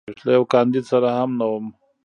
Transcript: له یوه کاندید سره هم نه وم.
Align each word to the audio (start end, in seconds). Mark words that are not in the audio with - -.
له 0.25 0.31
یوه 0.37 0.47
کاندید 0.53 0.85
سره 0.91 1.07
هم 1.17 1.31
نه 1.39 1.45
وم. 1.51 1.65